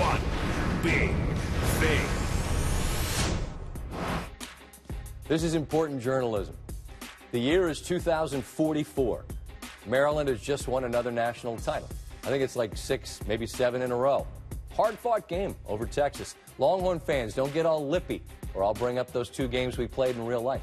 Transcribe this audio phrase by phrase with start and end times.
[0.00, 0.20] one
[0.82, 1.10] big
[1.78, 2.06] thing.
[5.28, 6.56] This is important journalism.
[7.32, 9.24] The year is 2044.
[9.86, 11.88] Maryland has just won another national title.
[12.24, 14.26] I think it's like six, maybe seven in a row.
[14.74, 16.34] Hard fought game over Texas.
[16.58, 18.22] Longhorn fans, don't get all lippy,
[18.54, 20.62] or I'll bring up those two games we played in real life.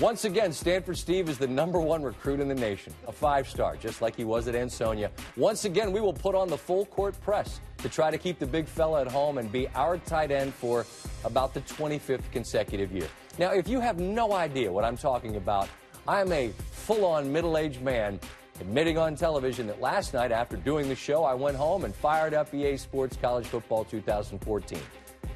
[0.00, 3.76] Once again, Stanford Steve is the number one recruit in the nation, a five star,
[3.76, 5.10] just like he was at Ansonia.
[5.36, 8.46] Once again, we will put on the full court press to try to keep the
[8.46, 10.86] big fella at home and be our tight end for
[11.24, 13.08] about the 25th consecutive year.
[13.38, 15.68] Now, if you have no idea what I'm talking about,
[16.08, 18.18] I'm a full on middle aged man
[18.58, 22.32] admitting on television that last night after doing the show, I went home and fired
[22.32, 24.78] up EA Sports College Football 2014.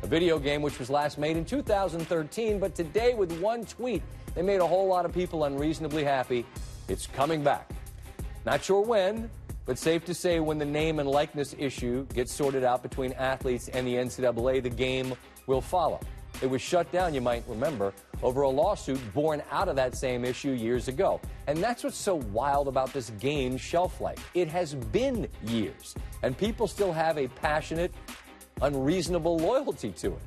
[0.02, 4.02] A video game which was last made in 2013, but today with one tweet,
[4.34, 6.45] they made a whole lot of people unreasonably happy.
[6.88, 7.70] It's coming back.
[8.45, 9.30] Not sure when,
[9.65, 13.69] but safe to say when the name and likeness issue gets sorted out between athletes
[13.69, 15.15] and the NCAA, the game
[15.46, 16.01] will follow.
[16.43, 20.24] It was shut down, you might remember, over a lawsuit born out of that same
[20.24, 21.21] issue years ago.
[21.46, 24.18] And that's what's so wild about this game's shelf life.
[24.35, 27.95] It has been years, and people still have a passionate,
[28.63, 30.21] unreasonable loyalty to it.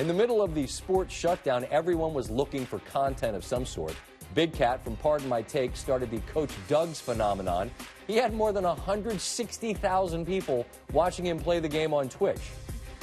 [0.00, 3.94] In the middle of the sports shutdown, everyone was looking for content of some sort.
[4.34, 7.70] Big Cat from Pardon My Take started the Coach Doug's phenomenon.
[8.06, 12.40] He had more than 160,000 people watching him play the game on Twitch.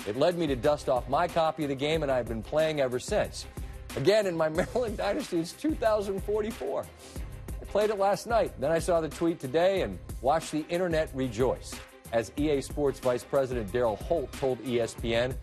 [0.08, 2.80] It led me to dust off my copy of the game, and I've been playing
[2.80, 3.45] ever since.
[3.95, 6.86] Again, in my Maryland Dynasty, it's 2044.
[7.61, 8.52] I played it last night.
[8.59, 11.75] Then I saw the tweet today and watched the internet rejoice.
[12.11, 15.35] As EA Sports Vice President Daryl Holt told ESPN,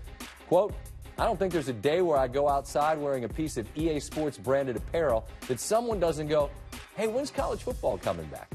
[0.48, 0.74] quote,
[1.18, 4.00] I don't think there's a day where I go outside wearing a piece of EA
[4.00, 6.50] Sports branded apparel that someone doesn't go,
[6.96, 8.50] hey, when's college football coming back?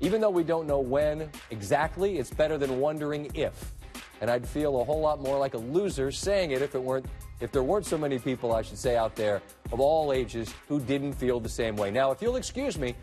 [0.00, 3.72] Even though we don't know when exactly, it's better than wondering if.
[4.20, 7.06] And I'd feel a whole lot more like a loser saying it if it weren't
[7.38, 10.80] if there weren't so many people, I should say, out there of all ages who
[10.80, 11.90] didn't feel the same way.
[11.90, 12.94] Now, if you'll excuse me,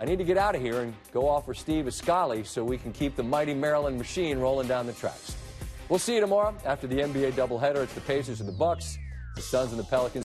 [0.00, 2.78] I need to get out of here and go offer Steve a Scully so we
[2.78, 5.36] can keep the mighty Maryland machine rolling down the tracks.
[5.90, 7.82] We'll see you tomorrow after the NBA doubleheader.
[7.82, 8.96] It's the Pacers and the Bucks,
[9.36, 10.16] the Suns and the Pelicans.